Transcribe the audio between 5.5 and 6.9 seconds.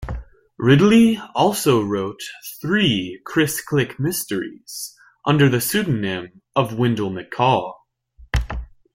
pseudonym of